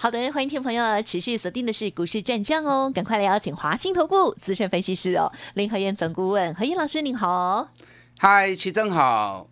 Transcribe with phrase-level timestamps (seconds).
[0.00, 7.68] 好的，欢迎听众朋友持续锁定的是股市战将哦，赶快来邀请华兴投顾资深分析师哦，林和燕总顾问何燕老师您好，
[8.16, 9.48] 嗨，齐正好。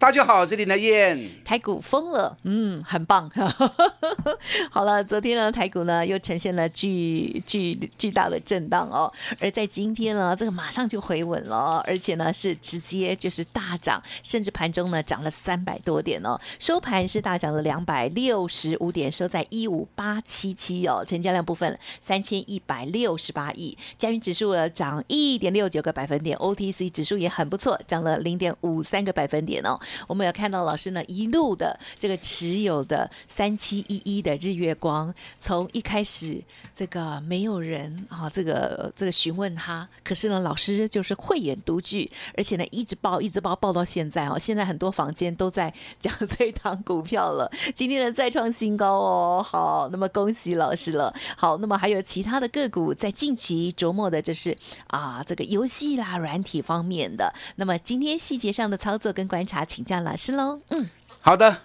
[0.00, 1.28] 大家好，我是林德燕。
[1.44, 3.30] 台股疯了，嗯，很棒。
[4.72, 29.78] 好了，昨天呢，台股呢又呈现了巨巨巨大的震荡哦，而在今天呢，这个马上就回稳了，而且呢是直接就是大涨，甚至盘中呢涨了三百多点哦，收盘是大涨了两百六十五点，收在一五八七七哦，成交量部分三千一百六十八亿，加元指数呢涨一点六九个百分点，OTC 指数也很不错，涨了零点五三个百分点哦。
[30.06, 36.42] 我们有看到老师呢一路的这个持有的三七一一的日月光，从一开始
[36.74, 59.79] 这个没有人啊，这个这个询问他，可是呢老师就是慧眼独具，而且呢一直报一直报报到现在哦，现在很多房间都在讲这档股票了，今天呢再创新高哦，好，那么恭喜老师了，好，那么还有其他的个股在近期琢磨的就是啊这个游戏啦软体方面的，那么今天细节上的操作跟观察，请。
[59.84, 60.88] 江老师喽，嗯，
[61.20, 61.62] 好的，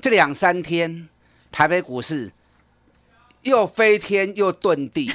[0.00, 1.08] 这两三天
[1.50, 2.32] 台北股市
[3.42, 5.12] 又飞天又遁地，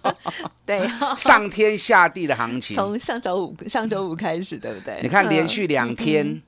[0.66, 5.00] 对，上天下地的行情，从上周五上周五开始，对不对？
[5.02, 6.42] 你看连续两天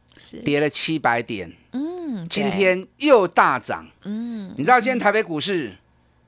[0.44, 5.72] 跌了七百点，嗯，今天又大涨，嗯，你知道今天台北股市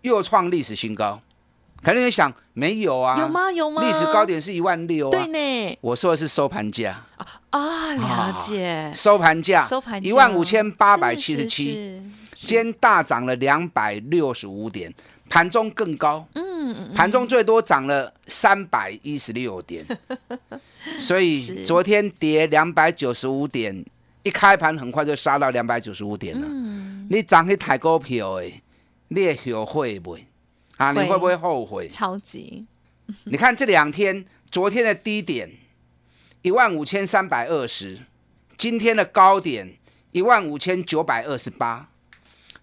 [0.02, 1.20] 又创历史新高。
[1.84, 3.20] 可能你想没有啊？
[3.20, 3.52] 有吗？
[3.52, 3.82] 有吗？
[3.82, 5.12] 历史高点是一万六啊。
[5.12, 5.78] 对呢。
[5.82, 8.90] 我说的是收盘价啊啊，了解。
[8.94, 12.02] 收盘价，收盘一万五千八百七十七，
[12.34, 14.92] 今天大涨了两百六十五点，
[15.28, 16.26] 盘中更高。
[16.34, 16.44] 嗯
[16.94, 19.84] 盘中最多涨了三百一十六点，
[20.98, 23.84] 所以昨天跌两百九十五点，
[24.22, 26.46] 一开盘很快就杀到两百九十五点了。
[26.48, 27.06] 嗯。
[27.10, 28.62] 你涨去抬股票诶，
[29.08, 30.16] 你也后悔不？
[30.76, 31.88] 啊，你会不会后悔？
[31.88, 32.66] 超级！
[33.24, 35.50] 你看这两天，昨天的低点
[36.42, 38.00] 一万五千三百二十，
[38.56, 39.76] 今天的高点
[40.12, 41.90] 一万五千九百二十八，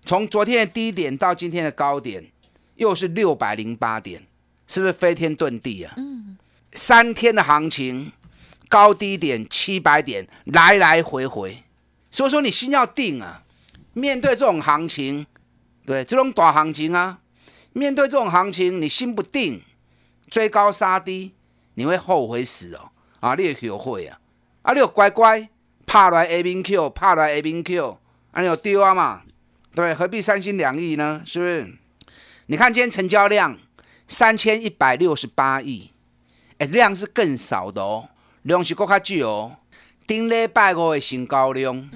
[0.04, 2.32] 从昨天的低点到今天的高点
[2.76, 4.26] 又是六百零八点，
[4.68, 5.94] 是不是飞天遁地啊？
[5.98, 6.38] 嗯。
[6.74, 8.12] 三天的行情，
[8.70, 11.64] 高低点七百点，来来回回，
[12.10, 13.44] 所以说你心要定啊！
[13.94, 15.28] 面对这种行情，
[15.86, 17.20] 对这种大行情啊。
[17.74, 19.62] 面对这种行情，你心不定，
[20.30, 21.34] 追高杀低，
[21.76, 22.92] 你会后悔死哦！
[23.20, 24.20] 啊，你也学会啊！
[24.64, 25.50] 啊，你有乖乖
[25.86, 27.98] 怕来 A 兵 Q，怕来 A 兵 Q，
[28.32, 29.22] 啊，你有丢啊嘛？
[29.74, 31.22] 对，何必三心两意呢？
[31.26, 31.74] 是不是？
[32.48, 33.58] 你看今天成交量
[34.08, 35.92] 三千一百六十八亿，
[36.58, 38.10] 哎，量是更少的哦，
[38.42, 39.56] 量是更加少哦。
[40.06, 41.90] 顶礼拜五的新高量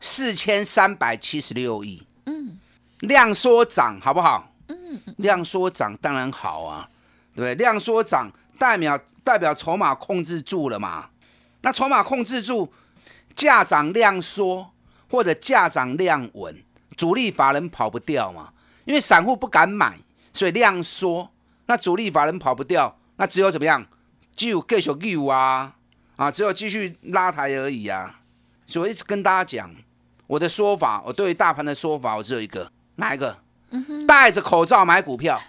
[0.00, 2.58] 四千三百七十六亿，嗯，
[3.00, 4.47] 量缩涨好不好？
[4.68, 6.88] 嗯量缩涨当然好啊，
[7.34, 7.54] 对不对？
[7.56, 11.10] 量缩涨代表代表筹码控制住了嘛？
[11.62, 12.72] 那筹码控制住，
[13.34, 14.70] 价涨量缩
[15.10, 16.62] 或者价涨量稳，
[16.96, 18.52] 主力法人跑不掉嘛？
[18.84, 19.98] 因为散户不敢买，
[20.32, 21.30] 所以量缩，
[21.66, 23.86] 那主力法人跑不掉，那只有怎么样？
[24.36, 25.74] 只有继续啊
[26.16, 28.20] 啊，只有继续拉抬而已啊！
[28.66, 29.74] 所以一直跟大家讲，
[30.26, 33.36] 我的说法，我对于大盘的说法，我只有一个，哪一个？
[34.06, 35.40] 戴着口罩买股票，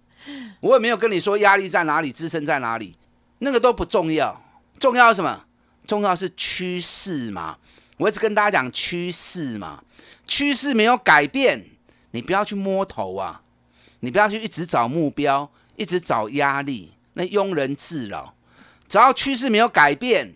[0.60, 2.96] 我也没有跟你说压力在哪里，支撑在哪里，
[3.38, 4.40] 那个都不重要。
[4.78, 5.44] 重要什么？
[5.86, 7.58] 重要是趋势嘛。
[7.98, 9.84] 我一直跟大家讲趋势嘛，
[10.26, 11.64] 趋势没有改变，
[12.10, 13.42] 你不要去摸头啊，
[14.00, 18.34] 你不要去一直找目标，一直找压力，那庸人自扰。
[18.88, 20.34] 只要趋势没有改变，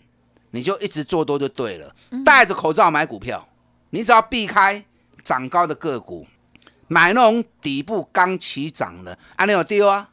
[0.52, 1.94] 你就一直做多就对了。
[2.24, 3.48] 戴着口罩买股票，
[3.90, 4.84] 你只要避开
[5.24, 6.26] 涨高的个股。
[6.88, 10.08] 买那种底部刚起涨的，安利有丢啊？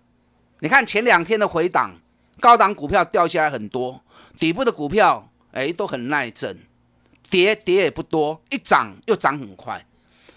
[0.59, 1.91] 你看前两天的回档，
[2.39, 4.01] 高档股票掉下来很多，
[4.39, 6.57] 底部的股票哎都很耐震，
[7.29, 9.85] 跌跌也不多，一涨又涨很快，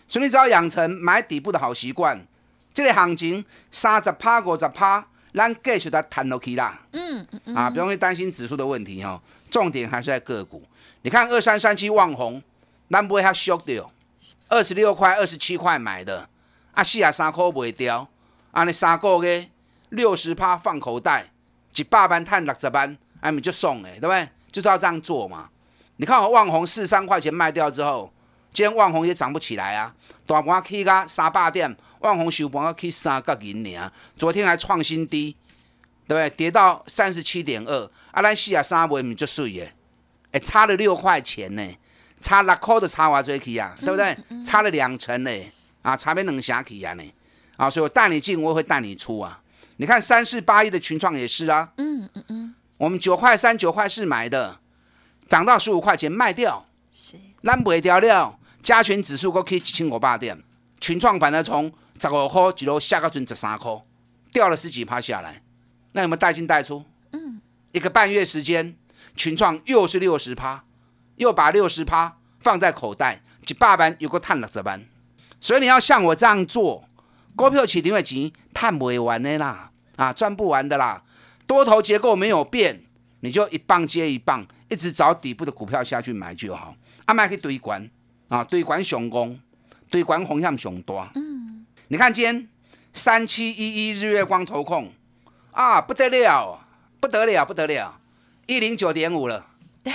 [0.07, 2.27] 所以你只要养成买底部的好习惯，
[2.75, 6.81] 这个行情三十趴五十趴，咱继续它弹落去啦。
[6.93, 10.63] 嗯嗯啊，不用去担心指数的问题哈，重点还是在个股。
[11.03, 12.43] 你看二三三七旺红，
[12.91, 13.89] 咱不会它缩掉。
[14.49, 16.29] 二十六块、二十七块买的，
[16.73, 18.09] 啊，四啊三块卖掉，
[18.53, 19.49] 啊，你三个月
[19.91, 21.31] 六十趴放口袋，
[21.75, 24.29] 一百万赚六十万，哎，你就送哎，对不对？
[24.51, 25.49] 就是要这样做嘛。
[25.99, 28.13] 你看我万红四三块钱卖掉之后，
[28.53, 29.95] 今天万红也涨不起来啊，
[30.27, 35.37] 大盘起个三百点，万红收盘要起三角银呢，昨天还创新低，
[36.07, 36.31] 对不对？
[36.31, 39.75] 跌到三十七点二，啊，咱四啊三卖咪就水耶，
[40.33, 41.63] 哎，差了六块钱呢，
[42.21, 44.17] 差六块的差偌多去啊，对不对？
[44.45, 45.31] 差了两成呢，
[45.83, 47.05] 啊，差别两成去啊呢，
[47.57, 49.41] 啊，所以我带你进，我会带你出啊。
[49.77, 54.59] 你看三四八一的群创也是啊，嗯嗯嗯，我们九块三、九块四买的，
[55.29, 60.43] 涨到十五块钱卖掉，是，咱卖掉了，加权指数可以一千五百点，
[60.81, 61.71] 群创反而从
[62.01, 63.83] 十五块一路下到剩十三块，
[64.33, 65.43] 掉了十几趴下来，
[65.93, 66.83] 那有没有带进带出？
[67.13, 67.41] 嗯，
[67.73, 68.75] 一个半月时间，
[69.15, 70.65] 群创又是六十趴，
[71.17, 74.85] 又把六十趴放在口袋，一百万有个探六十万，
[75.41, 76.85] 所以你要像我这样做。
[77.35, 81.03] 股票起定的钱探不完的啦，啊，赚不完的啦。
[81.47, 82.83] 多头结构没有变，
[83.21, 86.75] 你就一棒接一棒，一直找底部的股票下去买就好。
[87.05, 87.91] 阿麦可以堆管
[88.29, 89.39] 啊，堆管雄功，
[89.91, 91.07] 堆管方向雄多。
[91.15, 92.49] 嗯，你看今天
[92.95, 94.91] 三七一一日月光投控
[95.51, 96.59] 啊，不得了，
[96.99, 98.01] 不得了，不得了，
[98.47, 99.47] 一零九点五了。
[99.83, 99.93] 对。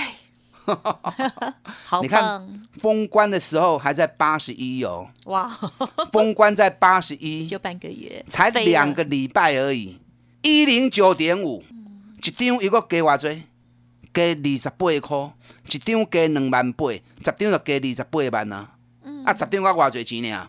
[1.84, 5.58] 好，你看封关的时候还在八十一哦，哇，
[6.12, 9.98] 封关在八十一，就半个月，才两个礼拜而已，
[10.42, 11.64] 一零九点五，
[12.22, 13.30] 一张一个加偌多，
[14.12, 15.32] 加二十八块，
[15.66, 18.70] 一张加两万八，十张就加二十八万啊，
[19.24, 20.48] 啊，十张我偌多钱呢？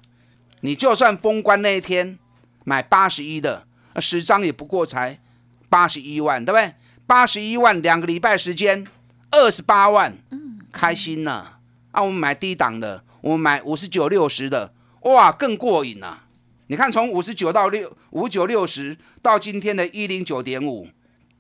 [0.62, 2.18] 你就算封关那一天
[2.64, 3.66] 买八十一的，
[4.00, 5.20] 十张也不过才
[5.70, 6.74] 八十一万，对不对？
[7.06, 8.88] 八十一万两个礼拜时间。
[9.34, 11.58] 二十八万，嗯，开心呐！
[11.92, 14.72] 啊，我们买低档的，我们买五十九、六十的，
[15.02, 16.20] 哇，更过瘾呐！
[16.68, 20.88] 你看，从五十九到六五九六十，到今天的一零九点五，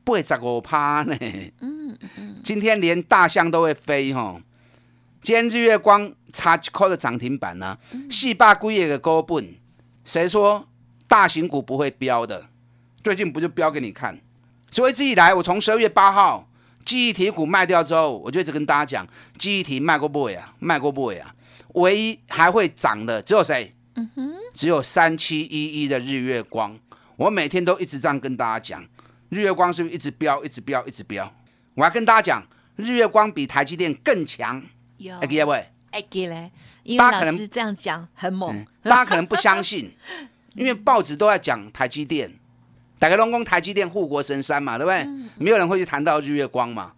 [0.03, 1.15] 八十五趴呢。
[1.61, 4.41] 嗯嗯，今天连大象都会飞哈！
[5.21, 7.77] 今天日月光差一块的涨停板呢，
[8.09, 9.55] 四百几亿的高本，
[10.03, 10.67] 谁说
[11.07, 12.47] 大型股不会飙的？
[13.03, 14.19] 最近不就飙给你看？
[14.71, 16.49] 所以一直以来，我从十二月八号。
[16.85, 19.07] 记忆体股卖掉之后，我就一直跟大家讲，
[19.37, 21.33] 记忆体卖过不会啊，卖过不会啊，
[21.73, 23.73] 唯一还会涨的只有谁？
[23.95, 26.77] 嗯哼，只有三七一一的日月光。
[27.15, 28.83] 我每天都一直这样跟大家讲，
[29.29, 31.31] 日月光是不是一直飙，一直飙，一直飙？
[31.75, 34.63] 我还跟大家讲，日月光比台积电更强。
[34.97, 36.51] 有，哎，各位，哎，给嘞，
[36.83, 39.95] 因为老师这样讲很猛，大家可能不相信，
[40.55, 42.31] 因为报纸都在讲台积电。
[43.03, 45.05] 打开龙宫，台积电护国神山嘛，对不对？
[45.35, 46.93] 没有人会去谈到日月光嘛。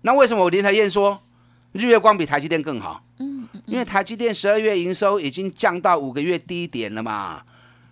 [0.00, 1.20] 那为什么我林台燕说
[1.72, 3.04] 日月光比台积电更好？
[3.18, 7.42] 嗯，因为台积电十二月营收已经降到五个月低点了嘛，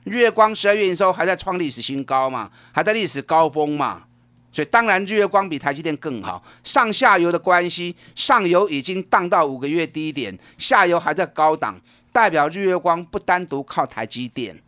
[0.05, 4.05] 日月光十二月营收还在创历史新高嘛，还在历史高峰嘛，
[4.51, 6.43] 所以当然日月光比台积电更好。
[6.65, 11.79] 上下游的关系，上游已经荡到五个月低点，下游还在高档，
[12.11, 14.59] 代表日月光不单独靠台积电，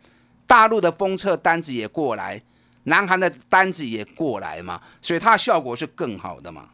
[0.45, 2.39] 大陆的封测单子也过来。
[2.83, 6.69] 南韩的单子也过来嘛，所以它的效果是更好的嘛。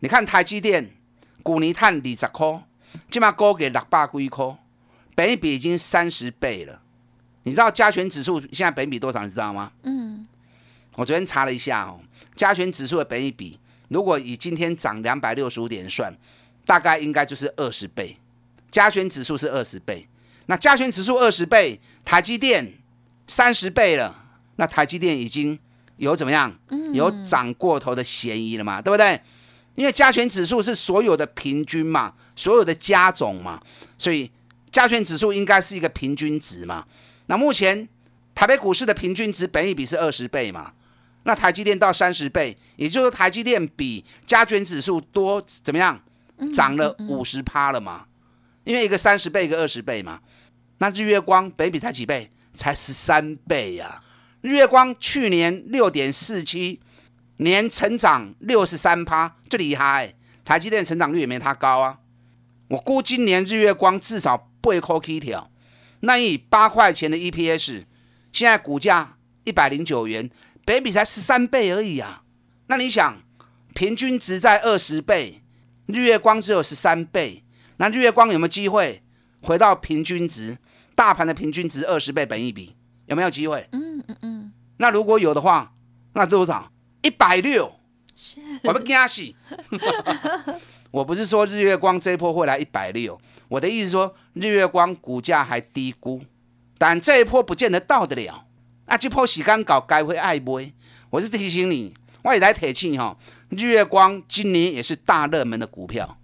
[0.00, 0.90] 你看台积电，
[1.42, 2.64] 股尼碳二十块，
[3.10, 4.58] 今嘛高给六百几块，
[5.14, 6.82] 本比已经三十倍了。
[7.44, 9.22] 你知道加权指数现在本比多少？
[9.24, 9.72] 你知道吗？
[9.82, 10.26] 嗯，
[10.96, 12.00] 我昨天查了一下哦，
[12.34, 16.16] 加权指数的本比，如果以今天涨两百六十五点算，
[16.66, 18.18] 大概应该就是二十倍。
[18.70, 20.08] 加权指数是二十倍，
[20.46, 22.78] 那加权指数二十倍，台积电
[23.26, 24.21] 三十倍了。
[24.56, 25.58] 那台积电已经
[25.96, 26.54] 有怎么样？
[26.92, 28.80] 有涨过头的嫌疑了嘛？
[28.80, 29.20] 对不对？
[29.74, 33.62] 因为加权指数是所有的平均嘛，所有的加总嘛，
[33.96, 34.30] 所以
[34.70, 36.84] 加权指数应该是一个平均值嘛。
[37.26, 37.88] 那目前
[38.34, 40.72] 台北股市的平均值本益比是二十倍嘛？
[41.24, 46.00] 那台积电到三十倍，也就是台积电比加权指数多怎么样？
[46.52, 48.06] 涨了五十趴了嘛？
[48.64, 50.20] 因为一个三十倍，一个二十倍嘛。
[50.78, 52.30] 那日月光本比才几倍？
[52.52, 54.02] 才十三倍呀！
[54.42, 56.80] 日月光去年六点四七
[57.36, 60.14] 年成长六十三趴，最厉害。
[60.44, 62.00] 台积电成长率也没它高啊。
[62.66, 65.48] 我估今年日月光至少八块 K 条，
[66.00, 67.84] 那以八块钱的 EPS，
[68.32, 70.28] 现在股价一百零九元，
[70.64, 72.24] 北比才十三倍而已啊。
[72.66, 73.22] 那你想，
[73.74, 75.42] 平均值在二十倍，
[75.86, 77.44] 日月光只有十三倍，
[77.76, 79.04] 那日月光有没有机会
[79.40, 80.58] 回到平均值？
[80.96, 82.74] 大盘的平均值二十倍，本一比。
[83.06, 83.68] 有没有机会？
[83.72, 83.91] 嗯。
[84.82, 85.72] 那如果有的话，
[86.14, 86.72] 那多少？
[87.02, 87.72] 一百六。
[88.64, 89.32] 我不惊死。
[90.90, 96.22] 我不是说日月光这一波会来一百六，我的意思说日月光股价还低估，
[96.78, 98.44] 但这一波不见得到得了。
[98.86, 100.72] 啊，这波时间搞该会爱买。
[101.10, 103.16] 我是提醒你，我也来提醒哈，
[103.50, 106.18] 日月光今年也是大热门的股票，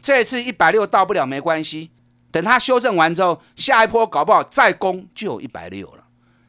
[0.00, 1.90] 这次一百六到不了没关系，
[2.30, 6.04] 等它修正完之后，下一波搞不好再攻就有一百六了。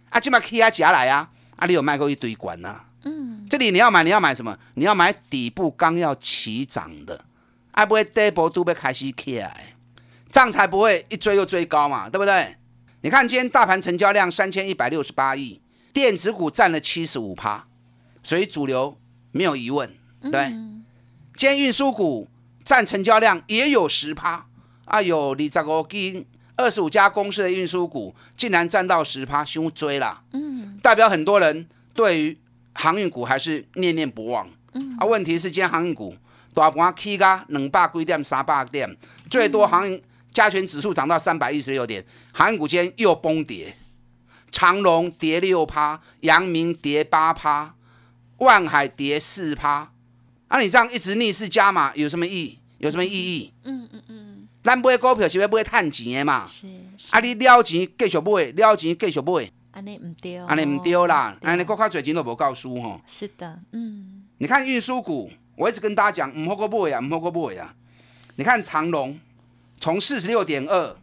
[0.10, 4.58] 啊，起码 K 啊夹来啊，啊，你有卖过一堆管呐、嗯，这里你要买，你要买什么？
[4.76, 7.26] 你要买底部刚要起涨的，
[7.72, 9.76] 啊，不会底部都被开始起来，
[10.32, 12.56] 这样才不会一追又追高嘛，对不对？
[13.02, 15.62] 你看今天大盘成交量三千一百六十八亿，
[15.92, 17.68] 电子股占了七十五趴，
[18.24, 18.98] 所以主流
[19.32, 19.94] 没有疑问，
[20.32, 20.54] 对。
[21.36, 22.30] 今天运输股
[22.64, 24.46] 占成交量也有十趴，
[24.86, 26.26] 啊，有二十五间
[26.60, 32.38] 二十五家公司的运输股竟然占到十趴，凶追啦，嗯，代表很多人对于
[32.74, 36.14] 航运股还是念念不忘，嗯，啊，问题是今天航运股
[36.54, 38.98] 大盘起个两百几点、三百点，
[39.30, 43.74] 最多航运加权指数涨到三百一十六点，航运股今天又崩跌，
[44.52, 47.74] 长隆跌六趴，阳明跌八趴，
[48.40, 49.92] 万海跌四趴。
[50.50, 52.60] 啊，你这样一直逆势加码有什么意义？
[52.80, 53.54] 有什么意义？
[53.64, 54.29] 嗯嗯嗯，
[54.64, 56.46] 咱买股票是要买趁钱的嘛？
[56.46, 56.68] 是，
[57.12, 63.00] 啊，你了钱继续买，了钱继续买，安尼唔对，安尼唔对啦，安尼国较侪钱都无够输吼。
[63.08, 67.74] 是的，嗯，你看运输股，我一直跟大家讲，唔好过买啊，唔好过买啊。
[68.36, 69.18] 你看长隆
[69.80, 70.96] 从四十六点二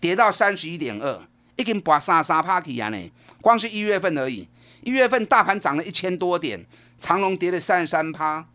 [0.00, 1.20] 跌到三十一点二，
[1.56, 3.10] 已经拔三三趴去啊呢。
[3.40, 4.46] 光是一月份而已，
[4.82, 6.64] 一月份大盘涨了一千多点，
[6.98, 8.46] 长隆跌了三十三趴，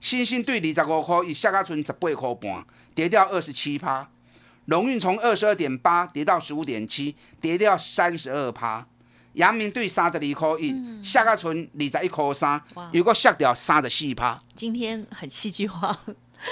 [0.00, 2.64] 新兴对二十五块，以下个存十八块半，
[2.96, 4.08] 跌掉二十七趴。
[4.64, 8.84] 荣运从二十二点八跌到十五点七，跌掉三十二趴。
[9.34, 14.40] 阳明对三十二块一，下个存二十一块三哇，如果下掉三十四趴。
[14.54, 15.96] 今天很戏剧化，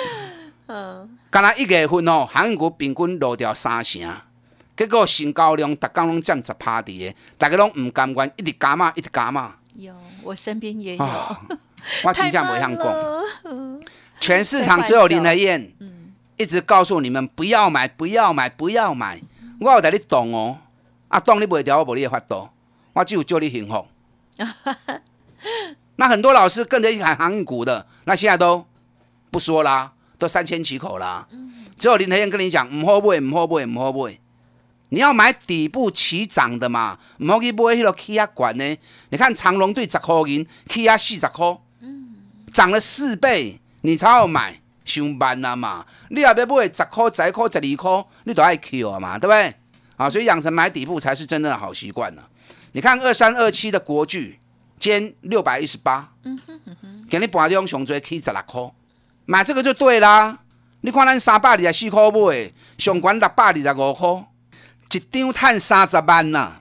[0.68, 4.02] 嗯，刚才一月份哦，航运股平均落掉三成，
[4.76, 9.56] 结果成交量逐工拢占十趴伫的，大家拢唔甘愿，一直加码，一直加码。
[9.76, 11.40] 有，我身边也有，啊，
[12.04, 12.84] 我真正 袂向讲，
[14.20, 15.72] 全市场只有林德燕
[16.36, 19.20] 一直告诉你们不要买，不要买，不要买。
[19.60, 20.58] 我有带你懂哦，
[21.08, 22.48] 啊，动你袂掉，我无你的法度，
[22.92, 23.86] 我只有祝你幸福。
[25.96, 28.66] 那很多老师跟着一喊航运股的，那现在都
[29.30, 31.28] 不说啦，都三千起口啦。
[31.78, 34.18] 只有林和燕跟你讲，唔好买，唔好买，唔好买。
[34.90, 38.76] 你要买底部起涨的嘛，唔好去买迄个起啊管呢。
[39.10, 41.56] 你看长隆对十块银，起啊四十块，
[42.52, 45.84] 涨了四倍，你才要买，上班啊嘛。
[46.10, 49.54] 你也要买十块、十一块、十二块，你都爱 Q 啊嘛，对不对？
[49.96, 52.22] 啊，所以养成买底部才是真正的好习惯呢。
[52.72, 54.40] 你看二三二七的国巨，
[54.80, 56.12] 兼六百一十八，
[57.08, 58.72] 给你盘中上最起十六块，
[59.24, 60.40] 买这个就对啦。
[60.80, 64.26] 你看咱三百二十四块买，上管六百二十五块，
[64.90, 66.56] 一张赚三十万呐、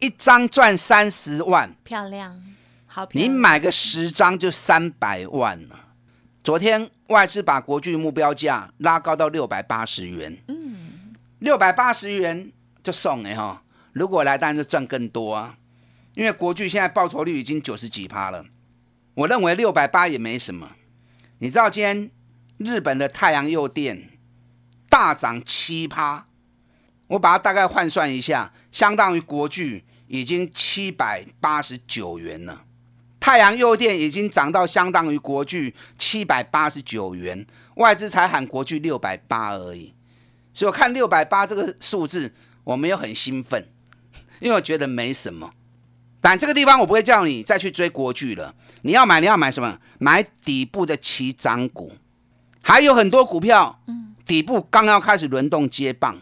[0.00, 1.76] 一张赚三十万。
[1.84, 2.42] 漂亮，
[2.86, 5.83] 好漂你，买个十张就三百万了。
[6.44, 13.62] 昨天外资把国巨目标价拉高到六百八十元，嗯，六百八十元就送哎哈。
[13.94, 15.56] 如果来当然就赚更多啊，
[16.12, 18.44] 因为国巨现在报酬率已经九十几趴了。
[19.14, 20.72] 我认为六百八也没什么。
[21.38, 22.10] 你知道今天
[22.58, 24.10] 日本的太阳诱电
[24.90, 26.26] 大涨七趴，
[27.06, 32.64] 我把它大概换算一下，相当于国巨已经七百八十九元了。
[33.24, 39.94] 太阳诱电已经涨到相当于国巨七百八十九元，外资才喊国巨六百八而已。
[40.52, 43.66] 所以我看六百八这个数字，我没有很兴奋，
[44.40, 45.52] 因为我觉得没什么。
[46.20, 49.78] 但这个地方我不会叫你再去追国巨了，你要买你要买什么？
[49.98, 51.94] 买底部的起涨股，
[52.60, 53.80] 还有很多股票，
[54.26, 56.18] 底部刚要开始轮动接棒，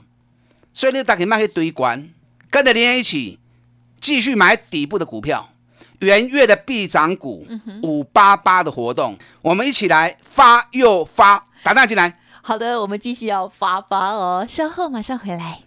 [0.73, 2.09] 所以你大可以卖去堆关，
[2.49, 3.41] 跟着林爷一起
[4.01, 5.52] 继续买底部的股票。
[6.03, 7.47] 元月的必涨股
[7.83, 12.19] 五八八的活动，我们一起来发又发，打蛋进来。
[12.43, 15.61] 好的，我们继续要发发哦，稍后马上回来。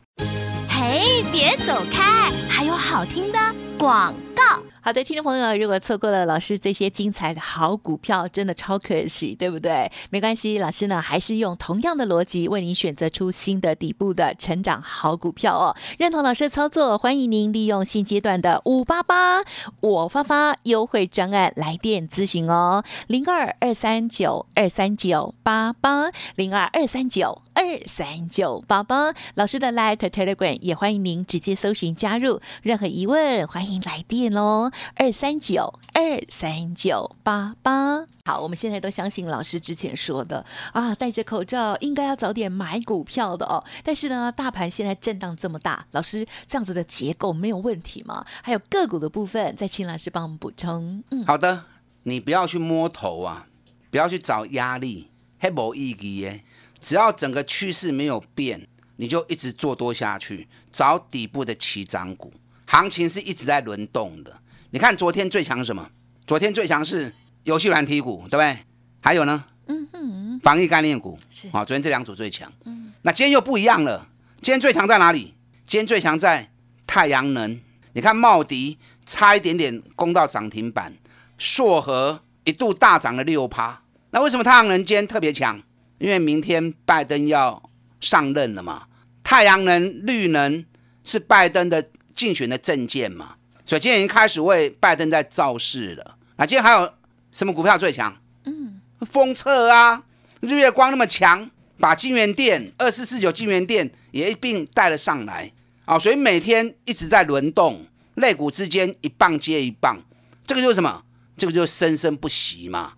[0.70, 3.39] 嘿，别走开，还有好听的
[3.77, 4.60] 广告。
[4.86, 9.92] 好的，听众朋友，如果错过了老师这些精彩的好股票，真的超可惜，对不对？
[10.12, 15.75] 没关系，老师呢还是用同样的逻辑为您选择出新的底部的成长好股票哦。
[15.98, 19.42] 认同老师的操作，欢迎您利用现阶段的五八八
[19.80, 29.12] 我发发优惠专案来电咨询哦，零二二三九二三九八八零二二三九二三九八八。
[29.34, 38.06] 老师的 Light Telegram 也欢迎您直接搜寻加入，任何疑问欢迎来电哦，二三九二三九八八。
[38.24, 43.64] 好，我们现在都相信老师之前说的啊，戴着口罩应该要早点买股票的哦。
[43.84, 48.24] 但是呢，大盘现在震荡这么大，老师这样子的结构没有问题吗？
[48.44, 51.04] 还有个股的部分，再请老师帮我们补充。
[51.10, 51.64] 嗯，好的，
[52.04, 53.48] 你不要去摸头啊，
[53.90, 56.44] 不要去找压力，黑无意义耶。
[56.86, 62.32] 只要整个趋势没有变，你就一直做多下去，找底部的起涨股。
[62.68, 64.32] 行情是一直在轮动的。
[64.70, 65.89] 你看昨天最强什么？
[66.27, 67.12] 昨天最强是
[67.42, 68.60] 游戏软体股，对不对？
[69.01, 69.46] 还有呢？
[69.65, 72.54] 嗯嗯，防疫概念股是啊，昨天这两组最强。
[72.65, 74.08] 嗯，那今天又不一样了。
[74.44, 75.34] 今天最强在哪里？
[75.65, 76.51] 今天最强在
[76.86, 77.60] 太阳能。
[77.94, 78.77] 你看茂迪
[79.08, 80.94] 差一点点攻到涨停板，
[81.39, 83.82] 硕和一度大涨了六趴。
[84.12, 85.60] 那为什么太阳能今天特别强？
[85.98, 88.84] 因为明天拜登要上任了嘛。
[89.24, 90.64] 太阳能、绿能
[91.04, 93.36] 是拜登的竞选的政见嘛，
[93.66, 96.16] 所以今天已经开始为拜登在造势了。
[96.38, 96.94] 那今天还有
[97.32, 98.16] 什么股票最强？
[98.44, 100.04] 嗯，风测啊，
[100.42, 101.50] 日月光那么强，
[101.80, 105.52] 把金源店二四四九金源店也一并带了上来
[105.86, 110.00] 啊，所以每天一直在轮动，肋股之间一棒接一棒，
[110.46, 111.04] 这个就是什么？
[111.36, 112.94] 这个就生生不息嘛。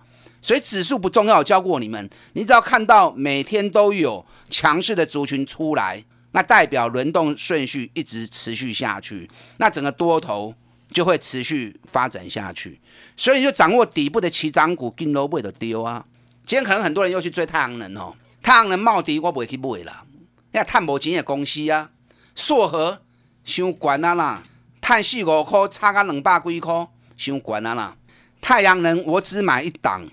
[0.47, 6.01] 所以指数不重要，我教过你们，你只要看到每天都有强势的族群出来，
[6.31, 10.55] 那代表轮动顺序一直持续下去，那整个多头
[10.89, 12.79] 就会持续发展下去。
[13.17, 16.05] 所以就掌握底部的起涨股，跟楼不会的丢啊。
[16.45, 20.05] 今天可能很多人又去追太阳能哦，太阳能冒底我不会去买啦，
[20.53, 21.89] 因为探无钱的公司啊，
[22.37, 23.01] 硕和
[23.43, 24.43] 伤悬啊啦，
[24.79, 26.87] 碳四五块差个两百几块，
[27.17, 27.97] 伤悬啊啦。
[28.39, 30.09] 太阳能我只买一档。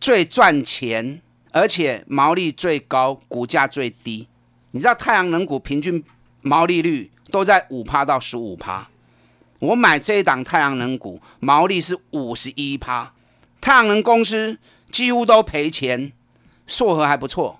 [0.00, 1.20] 最赚钱，
[1.52, 4.28] 而且毛利最高，股价最低。
[4.70, 6.04] 你知道太阳能股平均
[6.40, 8.88] 毛利率都在五趴到十五趴。
[9.58, 13.12] 我买这一档太阳能股，毛利是五十一趴。
[13.60, 14.58] 太阳能公司
[14.92, 16.12] 几乎都赔钱，
[16.66, 17.58] 硕和还不错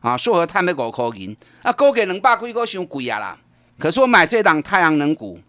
[0.00, 3.38] 啊，硕和探没五块银，啊，高给两百几块伤贵啊啦。
[3.78, 5.40] 可是我买这档太阳能股，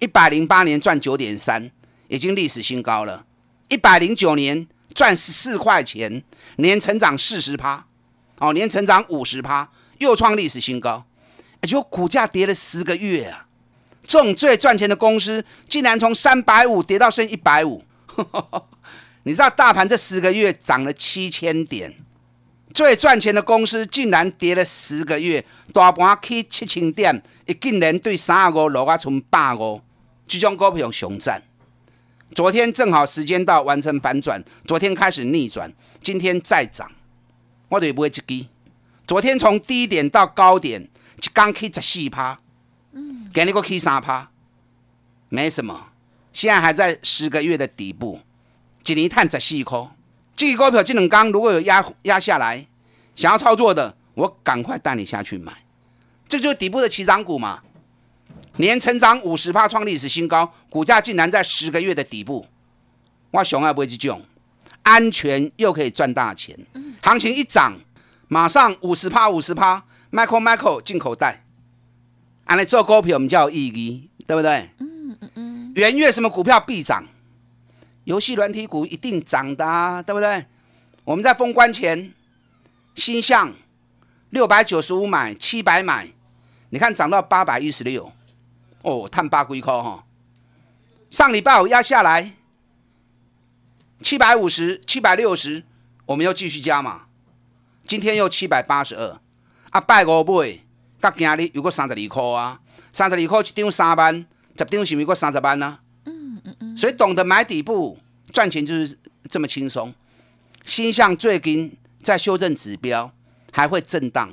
[0.00, 1.70] 一百零八年赚九点三，
[2.08, 3.24] 已经历史新高了。
[3.68, 4.68] 一百零九年。
[5.02, 6.22] 赚十四块钱，
[6.58, 7.84] 年成长四十趴，
[8.38, 11.04] 哦，年成长五十趴，又创历史新高。
[11.62, 13.48] 结果股价跌了十个月啊！
[14.06, 17.82] 这种最赚钱的公司，竟然从三百五跌到剩一百五。
[19.24, 21.92] 你知道大盘这十个月涨了七千点，
[22.72, 29.80] 最赚钱的公司竟然跌了十个月，大盘去七千点，一竟然对三十五落啊，从八五，
[30.28, 31.42] 这种股票熊赞。
[32.34, 36.90] 昨天正好时间到完成反转，昨天开始逆转，今天再涨，
[37.68, 38.48] 我就不会去低。
[39.06, 42.38] 昨天从低点到高点，一刚去十四趴，
[42.92, 44.30] 嗯，给你个起三趴，
[45.28, 45.88] 没什么。
[46.32, 48.20] 现在还在十个月的底部，
[48.86, 49.88] 一年探十四块。
[50.34, 52.66] 这个股票这两刚如果有压压下来，
[53.14, 55.52] 想要操作的，我赶快带你下去买，
[56.26, 57.60] 这就是底部的起涨股嘛。
[58.56, 62.46] 年成长五十趴，创历史新高，股价竟然在十个月的底部。
[63.30, 64.22] 我熊爱不会去种，
[64.82, 66.58] 安全又可以赚大钱。
[67.02, 67.78] 行情一涨，
[68.28, 71.44] 马上五十趴，五十趴，Michael Michael 进口袋。
[72.44, 74.68] 安来做股票，我们叫意义，对不对？
[74.78, 75.72] 嗯嗯嗯。
[75.74, 77.06] 元月什么股票必涨？
[78.04, 80.44] 游戏软体股一定涨的，对不对？
[81.04, 82.12] 我们在封关前，
[82.94, 83.54] 新向
[84.30, 86.08] 六百九十五买，七百买，
[86.70, 88.12] 你看涨到八百一十六。
[88.82, 90.04] 哦，探八龟壳哈，
[91.08, 92.32] 上礼拜五压下来
[94.00, 95.62] 七百五十七百六十，
[96.06, 97.02] 我们又继续加嘛。
[97.84, 99.20] 今天又七百八十二，
[99.70, 100.58] 啊，拜五买，
[101.00, 102.60] 到今日又过三十二块啊，
[102.92, 105.78] 三十二块一张三万，十张是咪过三十万呢？
[106.04, 106.76] 嗯嗯嗯。
[106.76, 107.98] 所以懂得买底部
[108.32, 108.98] 赚钱就是
[109.30, 109.94] 这么轻松。
[110.64, 113.12] 新向最近在修正指标，
[113.52, 114.32] 还会震荡。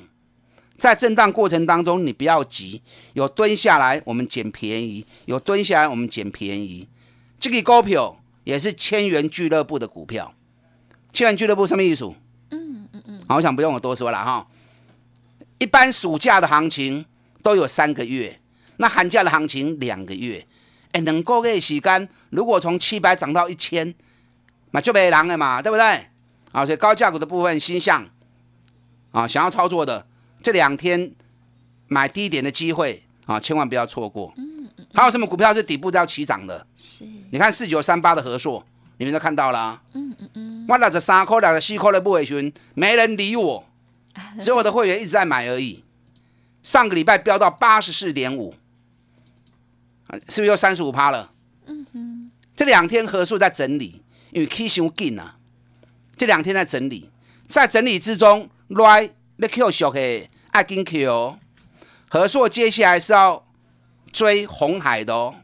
[0.79, 2.81] 在震荡过程当中，你不要急，
[3.13, 6.87] 有蹲下来我们捡便宜，有蹲下来我们捡便宜。
[7.37, 10.33] 这个股票也是千元俱乐部的股票。
[11.11, 12.05] 千元俱乐部什么意思？
[12.51, 13.21] 嗯嗯嗯。
[13.27, 14.47] 好，我想不用我多说了哈。
[15.59, 17.05] 一般暑假的行情
[17.43, 18.39] 都有三个月，
[18.77, 20.47] 那寒假的行情两个月。
[20.93, 23.93] 哎，能够给时间，如果从七百涨到一千，
[24.71, 25.83] 那就没人了嘛，对不对？
[26.51, 28.07] 啊，所以高价股的部分，新向
[29.11, 30.07] 啊，想要操作的。
[30.41, 31.11] 这两天
[31.87, 34.33] 买低点的机会啊，千万不要错过。
[34.37, 34.85] 嗯嗯。
[34.93, 36.65] 还有什么股票是底部都要起涨的？
[36.75, 37.03] 是。
[37.31, 38.65] 你看四九三八的合硕，
[38.97, 39.81] 你们都看到了。
[39.93, 40.65] 嗯嗯嗯。
[40.67, 43.67] 我拿着三颗、两个四颗的不尾群，没人理我，
[44.41, 45.83] 所以我的会员一直在买而已。
[46.63, 48.53] 上个礼拜飙到八十四点五，
[50.29, 51.31] 是不是又三十五趴了？
[51.65, 52.31] 嗯哼。
[52.55, 55.37] 这两天合硕在整理，因为 K 线紧啊。
[56.17, 57.09] 这两天在整理，
[57.47, 59.11] 在整理之中，right。
[59.41, 61.37] 你 Q 小的爱跟 Q，
[62.09, 63.47] 和硕接下来是要
[64.11, 65.35] 追红海的哦。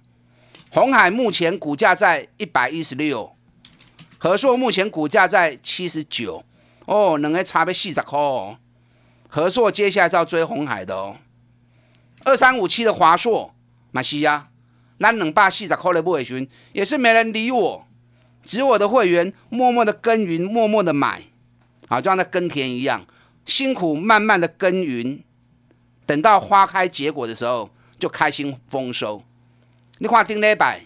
[0.70, 3.34] 红海目前股价在一百一十六，
[4.18, 6.44] 和硕目前股价在七十九，
[6.88, 8.58] 哦，两个差别四十块哦。
[9.30, 11.16] 和硕接下来是要追红海的哦。
[12.26, 13.56] 二三五七的华硕，
[13.92, 14.50] 马西亚，
[14.98, 17.88] 那两百四十块的不尾群，也是没人理我，
[18.44, 21.22] 只有我的会员默默的耕耘，默默的买，
[21.88, 23.06] 好，就像在耕田一样，
[23.46, 25.24] 辛苦慢慢的耕耘，
[26.06, 29.24] 等到花开结果的时候，就开心丰收。
[30.00, 30.82] 你看顶礼拜，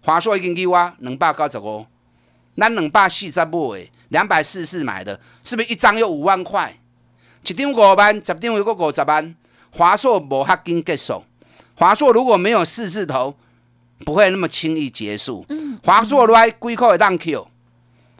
[0.00, 1.84] 华硕已经给我两百九十五，
[2.56, 6.78] 咱两百四十买，两百四十四买的，是不是一张有五万块？
[7.44, 9.34] 一张五万，十张有个五十万。
[9.70, 11.22] 华硕无哈紧结束，
[11.74, 13.36] 华硕如果没有四字头，
[14.04, 15.44] 不会那么轻易结束。
[15.84, 17.46] 华硕来几块会当 Q，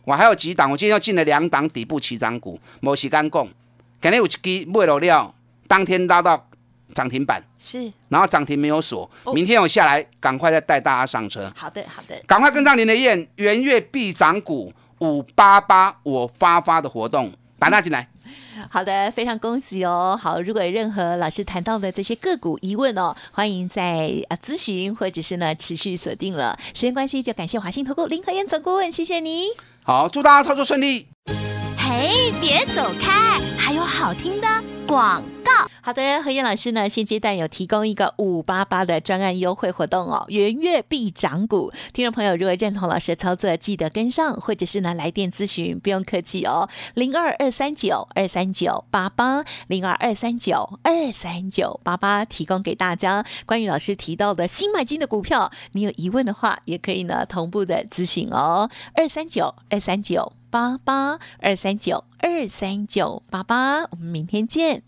[0.04, 3.48] 我还有几档，我今天又进了两档底部起涨股，无时间讲。
[4.00, 5.34] 今天有一支买了了，
[5.66, 6.48] 当天拉到
[6.94, 18.08] 涨停板，是然后涨停没有锁，明天我下来，赶快再带大家上车，好的好的，赶快跟上您的燕，元月必涨股五八八，我发发的活动，打那进来。
[18.70, 20.18] 好的，非常恭喜哦。
[20.20, 26.58] 好，如果有任何老师谈到的这些个股疑问哦，欢迎在啊咨询或者是呢持续锁定了。
[26.74, 29.48] 时间关系，就感谢华信投顾林和燕总顾问，谢谢你。
[29.84, 31.08] 好，祝大家操作顺利。
[31.88, 34.46] 嘿，别走开，还有好听的
[34.86, 35.70] 广告。
[35.80, 41.72] 好的，何燕老师呢，现阶段有提供一个五八八的专案优惠活动哦，元月必涨股。
[41.92, 64.87] 听众朋友，如果认同老师的操作，记得跟上，或者是呢来电咨询，不用客气哦，零二二三九二三九八八，零二二三九二三九八八，提供给大家关于老师提到的新买进的股票，你有疑问的话，也可以呢同步的咨询哦，二三九二三九八八，二三九二三九八八，我们明天见。